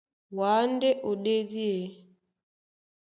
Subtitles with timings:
[0.37, 1.83] Wǎ ndé ó ɗédi e.